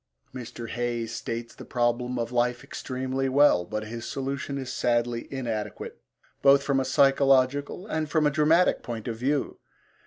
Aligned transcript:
Mr. 0.33 0.67
Hayes 0.67 1.13
states 1.13 1.53
the 1.53 1.63
problem 1.63 2.17
of 2.17 2.31
life 2.31 2.63
extremely 2.63 3.29
well, 3.29 3.63
but 3.65 3.83
his 3.83 4.03
solution 4.03 4.57
is 4.57 4.73
sadly 4.73 5.27
inadequate 5.31 6.01
both 6.41 6.63
from 6.63 6.79
a 6.79 6.85
psychological 6.85 7.85
and 7.85 8.09
from 8.09 8.25
a 8.25 8.31
dramatic 8.31 8.81
point 8.81 9.07
of 9.07 9.15
view. 9.17 9.59